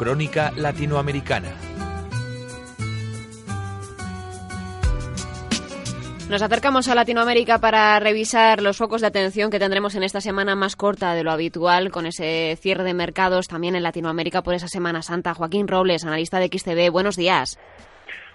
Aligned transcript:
Crónica 0.00 0.50
Latinoamericana. 0.56 1.50
Nos 6.30 6.40
acercamos 6.40 6.88
a 6.88 6.94
Latinoamérica 6.94 7.58
para 7.58 8.00
revisar 8.00 8.62
los 8.62 8.78
focos 8.78 9.02
de 9.02 9.08
atención 9.08 9.50
que 9.50 9.58
tendremos 9.58 9.94
en 9.96 10.02
esta 10.02 10.22
semana 10.22 10.56
más 10.56 10.74
corta 10.74 11.12
de 11.12 11.22
lo 11.22 11.30
habitual, 11.30 11.90
con 11.90 12.06
ese 12.06 12.56
cierre 12.62 12.82
de 12.82 12.94
mercados 12.94 13.46
también 13.46 13.76
en 13.76 13.82
Latinoamérica 13.82 14.40
por 14.40 14.54
esa 14.54 14.68
Semana 14.68 15.02
Santa. 15.02 15.34
Joaquín 15.34 15.68
Robles, 15.68 16.02
analista 16.06 16.38
de 16.38 16.46
XTV, 16.46 16.90
buenos 16.90 17.16
días. 17.16 17.58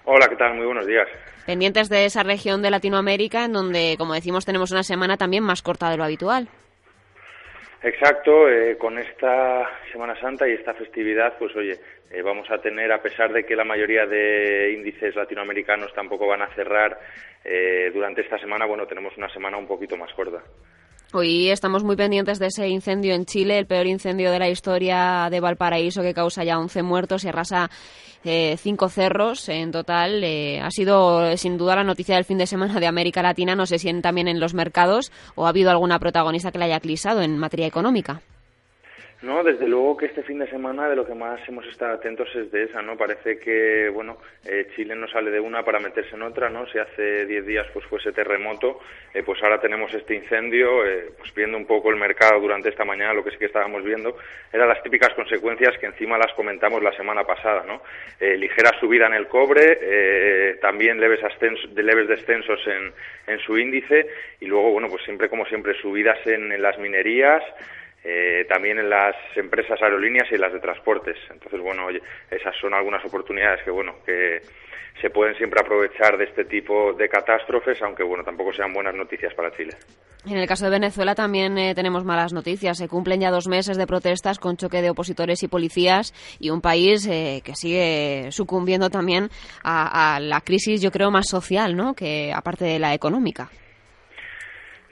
Hola, 0.03 0.27
¿qué 0.27 0.35
tal? 0.35 0.53
Muy 0.53 0.67
buenos 0.67 0.85
días. 0.85 1.07
Pendientes 1.47 1.89
de 1.89 2.05
esa 2.05 2.21
región 2.21 2.61
de 2.61 2.69
Latinoamérica, 2.69 3.43
en 3.43 3.53
donde, 3.53 3.95
como 3.97 4.13
decimos, 4.13 4.45
tenemos 4.45 4.69
una 4.69 4.83
semana 4.83 5.17
también 5.17 5.43
más 5.43 5.63
corta 5.63 5.89
de 5.89 5.97
lo 5.97 6.03
habitual. 6.03 6.47
Exacto, 7.85 8.49
eh, 8.49 8.79
con 8.79 8.97
esta 8.97 9.69
Semana 9.91 10.19
Santa 10.19 10.49
y 10.49 10.53
esta 10.53 10.73
festividad, 10.73 11.37
pues 11.37 11.55
oye, 11.55 11.77
eh, 12.09 12.23
vamos 12.23 12.49
a 12.49 12.57
tener, 12.57 12.91
a 12.91 12.99
pesar 12.99 13.31
de 13.31 13.45
que 13.45 13.55
la 13.55 13.63
mayoría 13.63 14.07
de 14.07 14.73
índices 14.75 15.15
latinoamericanos 15.15 15.93
tampoco 15.93 16.25
van 16.25 16.41
a 16.41 16.47
cerrar 16.55 16.99
eh, 17.43 17.91
durante 17.93 18.21
esta 18.21 18.39
semana, 18.39 18.65
bueno, 18.65 18.87
tenemos 18.87 19.15
una 19.17 19.29
semana 19.29 19.57
un 19.57 19.67
poquito 19.67 19.97
más 19.97 20.11
corta. 20.13 20.41
Hoy 21.13 21.49
estamos 21.49 21.83
muy 21.83 21.95
pendientes 21.95 22.39
de 22.39 22.47
ese 22.47 22.67
incendio 22.67 23.13
en 23.13 23.25
Chile, 23.25 23.59
el 23.59 23.67
peor 23.67 23.87
incendio 23.87 24.31
de 24.31 24.39
la 24.39 24.49
historia 24.49 25.29
de 25.29 25.39
Valparaíso 25.39 26.01
que 26.01 26.13
causa 26.13 26.43
ya 26.43 26.59
11 26.59 26.83
muertos 26.83 27.23
y 27.23 27.29
arrasa 27.29 27.69
eh, 28.23 28.57
cinco 28.59 28.89
cerros 28.89 29.47
en 29.49 29.71
total. 29.71 30.23
Eh, 30.23 30.59
ha 30.59 30.71
sido 30.71 31.37
sin 31.37 31.57
duda 31.57 31.75
la 31.75 31.83
noticia 31.83 32.15
del 32.15 32.25
fin 32.25 32.37
de 32.37 32.47
semana 32.47 32.79
de 32.79 32.87
América 32.87 33.21
Latina. 33.21 33.55
No 33.55 33.65
sé 33.65 33.79
si 33.79 33.93
también 34.01 34.27
en 34.27 34.39
los 34.39 34.53
mercados 34.53 35.11
o 35.35 35.45
ha 35.45 35.49
habido 35.49 35.69
alguna 35.69 35.99
protagonista 35.99 36.51
que 36.51 36.57
la 36.57 36.65
haya 36.65 36.77
eclipsado 36.77 37.21
en 37.21 37.37
materia 37.37 37.67
económica. 37.67 38.21
No, 39.25 39.43
desde 39.43 39.67
luego 39.67 39.97
que 39.97 40.05
este 40.05 40.21
fin 40.21 40.37
de 40.37 40.47
semana 40.47 40.87
de 40.87 40.95
lo 40.95 41.03
que 41.03 41.15
más 41.15 41.39
hemos 41.49 41.65
estado 41.65 41.95
atentos 41.95 42.29
es 42.35 42.51
de 42.51 42.65
esa, 42.65 42.83
¿no? 42.83 42.95
Parece 42.95 43.39
que, 43.39 43.89
bueno, 43.89 44.19
eh, 44.47 44.67
Chile 44.75 44.95
no 44.95 45.07
sale 45.07 45.31
de 45.31 45.39
una 45.39 45.65
para 45.65 45.79
meterse 45.79 46.15
en 46.15 46.21
otra, 46.21 46.47
¿no? 46.47 46.67
Si 46.67 46.77
hace 46.77 47.25
10 47.25 47.43
días 47.43 47.65
pues 47.73 47.83
fue 47.87 47.97
ese 47.97 48.11
terremoto, 48.11 48.81
eh, 49.15 49.23
pues 49.23 49.41
ahora 49.41 49.59
tenemos 49.59 49.91
este 49.95 50.13
incendio, 50.13 50.85
eh, 50.85 51.09
pues 51.17 51.33
viendo 51.33 51.57
un 51.57 51.65
poco 51.65 51.89
el 51.89 51.95
mercado 51.95 52.39
durante 52.39 52.69
esta 52.69 52.85
mañana, 52.85 53.15
lo 53.15 53.23
que 53.23 53.31
sí 53.31 53.39
que 53.39 53.45
estábamos 53.45 53.83
viendo, 53.83 54.15
eran 54.53 54.69
las 54.69 54.83
típicas 54.83 55.11
consecuencias 55.15 55.75
que 55.79 55.87
encima 55.87 56.19
las 56.19 56.31
comentamos 56.33 56.83
la 56.83 56.95
semana 56.95 57.23
pasada, 57.23 57.63
¿no? 57.65 57.81
ligera 58.19 58.79
subida 58.79 59.07
en 59.07 59.13
el 59.13 59.27
cobre, 59.27 60.57
también 60.61 60.99
leves, 60.99 61.19
de 61.69 61.83
leves 61.83 62.07
descensos 62.07 62.59
en, 62.67 62.93
en 63.25 63.39
su 63.39 63.57
índice 63.57 64.07
y 64.39 64.45
luego, 64.45 64.71
bueno, 64.71 64.87
pues 64.87 65.03
siempre 65.03 65.29
como 65.29 65.45
siempre 65.45 65.73
subidas 65.81 66.19
en 66.27 66.61
las 66.61 66.77
minerías, 66.77 67.43
eh, 68.07 68.45
también 68.47 68.77
en 68.77 68.89
las 68.89 69.15
empresas 69.35 69.81
aerolíneas 69.81 70.31
y 70.31 70.35
en 70.35 70.41
las 70.41 70.53
de 70.53 70.59
transportes. 70.59 71.17
Entonces, 71.31 71.59
bueno, 71.59 71.87
oye, 71.87 72.01
esas 72.29 72.55
son 72.57 72.75
algunas 72.75 73.03
oportunidades 73.03 73.63
que, 73.63 73.71
bueno, 73.71 73.95
que 74.05 74.41
se 75.01 75.09
pueden 75.09 75.35
siempre 75.35 75.59
aprovechar 75.59 76.15
de 76.15 76.25
este 76.25 76.45
tipo 76.45 76.93
de 76.93 77.09
catástrofes, 77.09 77.81
aunque, 77.81 78.03
bueno, 78.03 78.23
tampoco 78.23 78.53
sean 78.53 78.71
buenas 78.71 78.93
noticias 78.93 79.33
para 79.33 79.51
Chile. 79.51 79.71
En 80.25 80.37
el 80.37 80.47
caso 80.47 80.65
de 80.65 80.71
Venezuela 80.71 81.15
también 81.15 81.57
eh, 81.57 81.75
tenemos 81.75 82.03
malas 82.03 82.31
noticias. 82.31 82.77
Se 82.77 82.87
cumplen 82.87 83.21
ya 83.21 83.31
dos 83.31 83.47
meses 83.47 83.77
de 83.77 83.87
protestas 83.87 84.39
con 84.39 84.55
choque 84.55 84.81
de 84.81 84.91
opositores 84.91 85.41
y 85.43 85.47
policías 85.47 86.13
y 86.39 86.51
un 86.51 86.61
país 86.61 87.07
eh, 87.07 87.41
que 87.43 87.55
sigue 87.55 88.31
sucumbiendo 88.31 88.89
también 88.89 89.29
a, 89.63 90.15
a 90.15 90.19
la 90.19 90.41
crisis, 90.41 90.81
yo 90.81 90.91
creo, 90.91 91.11
más 91.11 91.27
social, 91.27 91.75
¿no?, 91.75 91.93
que 91.95 92.31
aparte 92.33 92.65
de 92.65 92.79
la 92.79 92.93
económica. 92.93 93.49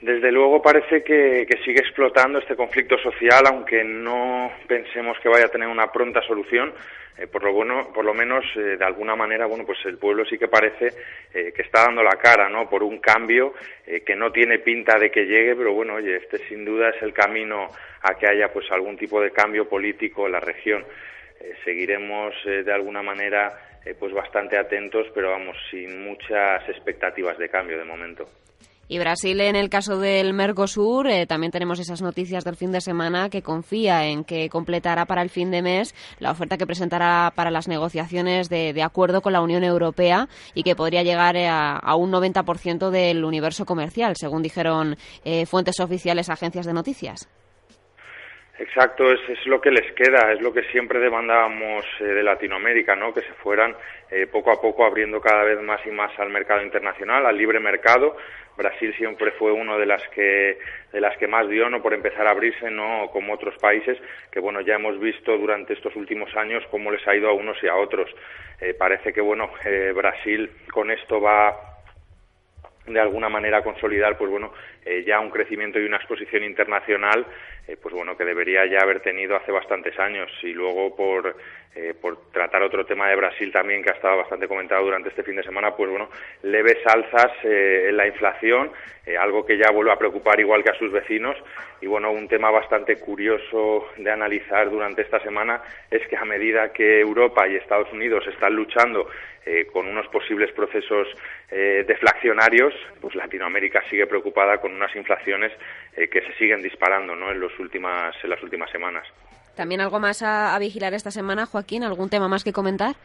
Desde 0.04 0.30
luego 0.30 0.60
parece 0.60 1.02
que, 1.02 1.46
sigue 1.64 1.80
explotando 1.80 2.38
este 2.38 2.54
conflicto 2.54 2.98
social, 2.98 3.42
aunque 3.46 3.82
no 3.82 4.52
pensemos 4.68 5.16
que 5.22 5.30
vaya 5.30 5.46
a 5.46 5.48
tener 5.48 5.66
una 5.66 5.90
pronta 5.90 6.20
solución. 6.26 6.74
Eh, 7.16 7.26
por 7.26 7.42
lo 7.42 7.54
bueno, 7.54 7.90
por 7.90 8.04
lo 8.04 8.12
menos 8.12 8.44
eh, 8.54 8.76
de 8.76 8.84
alguna 8.84 9.16
manera, 9.16 9.46
bueno, 9.46 9.64
pues 9.64 9.78
el 9.86 9.96
pueblo 9.96 10.26
sí 10.26 10.36
que 10.36 10.48
parece 10.48 10.88
eh, 11.32 11.54
que 11.56 11.62
está 11.62 11.84
dando 11.84 12.02
la 12.02 12.16
cara, 12.16 12.50
¿no? 12.50 12.68
Por 12.68 12.82
un 12.82 12.98
cambio 12.98 13.54
que 14.04 14.14
no 14.14 14.30
tiene 14.30 14.58
pinta 14.58 14.98
de 14.98 15.10
que 15.10 15.24
llegue, 15.24 15.56
pero 15.56 15.72
bueno, 15.72 15.94
oye, 15.94 16.16
este 16.16 16.36
sin 16.48 16.66
duda 16.66 16.90
es 16.90 17.02
el 17.02 17.14
camino 17.14 17.70
a 18.02 18.14
que 18.18 18.28
haya 18.28 18.52
pues 18.52 18.70
algún 18.72 18.98
tipo 18.98 19.22
de 19.22 19.30
cambio 19.30 19.66
político 19.66 20.26
en 20.26 20.32
la 20.32 20.40
región. 20.40 20.84
seguiremos 21.64 22.34
de 22.44 22.72
alguna 22.72 23.02
manera 23.02 23.80
pues 23.98 24.12
bastante 24.12 24.58
atentos, 24.58 25.06
pero 25.14 25.30
vamos 25.30 25.56
sin 25.70 26.04
muchas 26.04 26.68
expectativas 26.68 27.38
de 27.38 27.48
cambio 27.48 27.78
de 27.78 27.84
momento. 27.84 28.28
Y 28.88 28.98
Brasil, 28.98 29.40
en 29.40 29.56
el 29.56 29.70
caso 29.70 29.98
del 29.98 30.34
Mercosur, 30.34 31.06
eh, 31.06 31.26
también 31.26 31.50
tenemos 31.50 31.78
esas 31.78 32.02
noticias 32.02 32.44
del 32.44 32.56
fin 32.56 32.70
de 32.70 32.80
semana 32.80 33.30
que 33.30 33.42
confía 33.42 34.06
en 34.06 34.24
que 34.24 34.48
completará 34.48 35.06
para 35.06 35.22
el 35.22 35.30
fin 35.30 35.50
de 35.50 35.62
mes 35.62 35.94
la 36.18 36.30
oferta 36.30 36.58
que 36.58 36.66
presentará 36.66 37.32
para 37.34 37.50
las 37.50 37.66
negociaciones 37.66 38.48
de, 38.48 38.82
acuerdo 38.82 39.22
con 39.22 39.32
la 39.32 39.40
Unión 39.40 39.64
Europea 39.64 40.28
y 40.54 40.62
que 40.62 40.76
podría 40.76 41.02
llegar 41.02 41.36
eh, 41.36 41.48
a, 41.48 41.94
un 41.96 42.12
90% 42.12 42.90
del 42.90 43.24
universo 43.24 43.64
comercial, 43.64 44.14
según 44.16 44.42
dijeron 44.42 44.96
eh, 45.24 45.46
fuentes 45.46 45.80
oficiales 45.80 46.28
agencias 46.28 46.66
de 46.66 46.74
noticias. 46.74 47.28
Exacto, 48.58 49.10
es, 49.10 49.20
es, 49.28 49.46
lo 49.46 49.60
que 49.60 49.70
les 49.70 49.92
queda, 49.92 50.32
es 50.32 50.40
lo 50.40 50.52
que 50.52 50.62
siempre 50.70 51.00
demandábamos 51.00 51.84
de 51.98 52.22
Latinoamérica, 52.22 52.94
¿no? 52.94 53.12
Que 53.12 53.22
se 53.22 53.32
fueran 53.42 53.74
poco 54.30 54.52
a 54.52 54.60
poco 54.60 54.84
abriendo 54.84 55.20
cada 55.20 55.42
vez 55.42 55.60
más 55.60 55.84
y 55.84 55.90
más 55.90 56.16
al 56.20 56.30
mercado 56.30 56.62
internacional, 56.62 57.26
al 57.26 57.36
libre 57.36 57.58
mercado, 57.58 58.16
Brasil 58.56 58.94
siempre 58.96 59.32
fue 59.32 59.52
uno 59.52 59.78
de 59.78 59.86
las 59.86 60.02
que 60.08 60.58
de 60.92 61.00
las 61.00 61.16
que 61.18 61.26
más 61.26 61.48
dio 61.48 61.68
no 61.68 61.82
por 61.82 61.92
empezar 61.92 62.26
a 62.26 62.30
abrirse 62.30 62.70
no 62.70 63.08
como 63.12 63.34
otros 63.34 63.56
países 63.58 63.98
que 64.30 64.40
bueno 64.40 64.60
ya 64.60 64.76
hemos 64.76 64.98
visto 65.00 65.36
durante 65.36 65.72
estos 65.72 65.94
últimos 65.96 66.34
años 66.36 66.62
cómo 66.70 66.90
les 66.90 67.06
ha 67.08 67.16
ido 67.16 67.28
a 67.28 67.32
unos 67.32 67.56
y 67.62 67.68
a 67.68 67.76
otros. 67.76 68.08
Eh, 68.60 68.74
parece 68.74 69.12
que 69.12 69.20
bueno 69.20 69.50
eh, 69.64 69.92
Brasil 69.94 70.50
con 70.72 70.90
esto 70.90 71.20
va 71.20 71.73
de 72.86 73.00
alguna 73.00 73.28
manera 73.28 73.62
consolidar 73.62 74.18
pues 74.18 74.30
bueno 74.30 74.52
eh, 74.84 75.04
ya 75.06 75.20
un 75.20 75.30
crecimiento 75.30 75.78
y 75.78 75.86
una 75.86 75.96
exposición 75.96 76.44
internacional 76.44 77.26
pues 77.80 77.94
bueno 77.94 78.14
que 78.14 78.24
debería 78.24 78.66
ya 78.66 78.80
haber 78.80 79.00
tenido 79.00 79.36
hace 79.36 79.50
bastantes 79.50 79.98
años. 79.98 80.30
Y 80.42 80.52
luego 80.52 80.94
por 80.94 81.34
eh, 81.76 81.92
por 82.00 82.30
tratar 82.30 82.62
otro 82.62 82.86
tema 82.86 83.08
de 83.08 83.16
Brasil 83.16 83.50
también 83.50 83.82
que 83.82 83.90
ha 83.90 83.94
estado 83.94 84.18
bastante 84.18 84.46
comentado 84.46 84.84
durante 84.84 85.08
este 85.08 85.24
fin 85.24 85.34
de 85.34 85.42
semana, 85.42 85.74
pues 85.74 85.90
bueno, 85.90 86.08
leves 86.44 86.78
alzas 86.86 87.32
eh, 87.42 87.86
en 87.88 87.96
la 87.96 88.06
inflación, 88.06 88.70
eh, 89.04 89.16
algo 89.16 89.44
que 89.44 89.58
ya 89.58 89.72
vuelve 89.72 89.90
a 89.90 89.98
preocupar 89.98 90.38
igual 90.38 90.62
que 90.62 90.70
a 90.70 90.78
sus 90.78 90.92
vecinos. 90.92 91.36
Y 91.80 91.88
bueno, 91.88 92.12
un 92.12 92.28
tema 92.28 92.52
bastante 92.52 93.00
curioso 93.00 93.88
de 93.96 94.08
analizar 94.08 94.70
durante 94.70 95.02
esta 95.02 95.18
semana 95.18 95.62
es 95.90 96.06
que 96.06 96.16
a 96.16 96.24
medida 96.24 96.72
que 96.72 97.00
Europa 97.00 97.48
y 97.48 97.56
Estados 97.56 97.92
Unidos 97.92 98.24
están 98.28 98.54
luchando 98.54 99.08
con 99.74 99.86
unos 99.86 100.08
posibles 100.08 100.50
procesos 100.52 101.06
deflacionarios, 101.50 102.72
pues 102.98 103.14
Latinoamérica 103.14 103.82
sigue 103.90 104.06
preocupada 104.06 104.56
con 104.56 104.72
unas 104.72 104.96
inflaciones 104.96 105.52
que 105.94 106.22
se 106.22 106.32
siguen 106.38 106.62
disparando 106.62 107.14
¿no? 107.14 107.30
en, 107.30 107.40
los 107.40 107.52
últimas, 107.58 108.16
en 108.24 108.30
las 108.30 108.42
últimas 108.42 108.70
semanas. 108.70 109.06
¿También 109.54 109.80
algo 109.80 110.00
más 110.00 110.22
a, 110.22 110.58
vigilar 110.58 110.94
esta 110.94 111.10
semana, 111.10 111.46
Joaquín? 111.46 111.84
¿Algún 111.84 112.10
tema 112.10 112.28
más 112.28 112.44
que 112.44 112.52
comentar? 112.52 112.96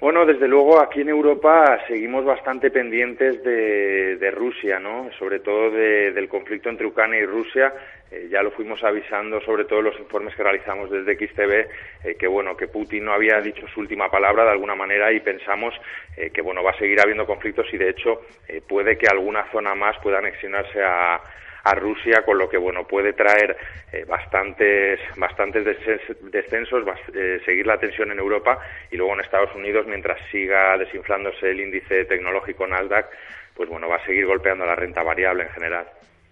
Bueno, 0.00 0.26
desde 0.26 0.48
luego 0.48 0.80
aquí 0.80 1.00
en 1.00 1.08
Europa 1.08 1.80
seguimos 1.88 2.24
bastante 2.24 2.70
pendientes 2.70 3.42
de, 3.42 4.30
Rusia, 4.32 4.78
¿no? 4.78 5.08
Sobre 5.18 5.38
todo 5.38 5.70
del 5.70 6.28
conflicto 6.28 6.68
entre 6.68 6.86
Ucrania 6.86 7.20
y 7.20 7.26
Rusia. 7.26 7.72
Eh, 8.10 8.28
ya 8.30 8.42
lo 8.42 8.50
fuimos 8.50 8.82
avisando, 8.84 9.40
sobre 9.40 9.64
todo 9.64 9.80
los 9.80 9.98
informes 9.98 10.34
que 10.34 10.42
realizamos 10.42 10.90
desde 10.90 11.14
XTV, 11.16 11.68
eh, 12.04 12.16
que 12.18 12.26
bueno, 12.26 12.56
que 12.56 12.68
Putin 12.68 13.06
no 13.06 13.12
había 13.12 13.40
dicho 13.40 13.66
su 13.68 13.80
última 13.80 14.10
palabra 14.10 14.44
de 14.44 14.50
alguna 14.50 14.74
manera 14.74 15.10
y 15.12 15.20
pensamos 15.20 15.74
eh, 16.16 16.30
que 16.30 16.42
bueno 16.42 16.62
va 16.62 16.72
a 16.72 16.78
seguir 16.78 17.00
habiendo 17.00 17.26
conflictos 17.26 17.66
y 17.72 17.78
de 17.78 17.90
hecho 17.90 18.22
puede 18.68 18.98
que 18.98 19.06
alguna 19.06 19.50
zona 19.50 19.74
más 19.74 19.96
pueda 20.02 20.18
anexionarse 20.18 20.82
a 20.82 21.20
a 21.64 21.74
Rusia, 21.74 22.22
con 22.24 22.38
lo 22.38 22.48
que 22.48 22.58
bueno 22.58 22.86
puede 22.86 23.14
traer 23.14 23.56
eh, 23.92 24.04
bastantes 24.04 25.00
bastantes 25.16 25.64
descensos, 25.64 26.84
eh, 27.14 27.40
seguir 27.44 27.66
la 27.66 27.78
tensión 27.78 28.12
en 28.12 28.18
Europa 28.18 28.58
y 28.90 28.96
luego 28.96 29.14
en 29.14 29.20
Estados 29.20 29.54
Unidos 29.54 29.86
mientras 29.86 30.18
siga 30.30 30.76
desinflándose 30.76 31.50
el 31.50 31.60
índice 31.60 32.04
tecnológico 32.04 32.66
Nasdaq, 32.66 33.06
pues 33.54 33.68
bueno 33.68 33.88
va 33.88 33.96
a 33.96 34.06
seguir 34.06 34.26
golpeando 34.26 34.66
la 34.66 34.74
renta 34.74 35.02
variable 35.02 35.44
en 35.44 35.50
general. 35.50 35.86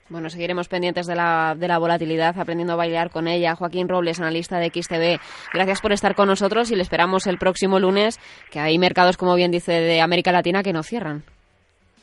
Bueno, 0.08 0.29
seguiremos 0.29 0.69
pendientes 0.69 1.06
de 1.06 1.14
la, 1.14 1.55
de 1.56 1.69
la 1.69 1.79
volatilidad, 1.79 2.38
aprendiendo 2.38 2.75
a 2.75 2.76
bailar 2.76 3.08
con 3.08 3.29
ella. 3.29 3.55
Joaquín 3.55 3.88
Robles, 3.88 4.20
analista 4.20 4.58
de 4.58 4.69
XTV, 4.69 5.19
gracias 5.55 5.81
por 5.81 5.93
estar 5.93 6.14
con 6.14 6.29
nosotros 6.29 6.70
y 6.70 6.76
le 6.76 6.82
esperamos 6.82 7.26
el 7.26 7.38
próximo 7.38 7.79
lunes, 7.79 8.19
que 8.50 8.61
hay 8.61 8.79
mercados, 8.79 9.17
como 9.17 9.34
bien 9.37 9.50
dice, 9.50 9.73
de 9.73 10.02
América 10.02 10.31
Latina 10.31 10.62
que 10.62 10.75
no 10.75 10.82
cierran. 10.82 11.23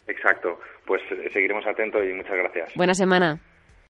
Exacto, 0.07 0.59
pues 0.89 1.03
eh, 1.11 1.29
seguiremos 1.31 1.65
atentos 1.67 2.01
y 2.03 2.11
muchas 2.13 2.35
gracias. 2.35 2.73
Buena 2.75 2.95
semana. 2.95 3.39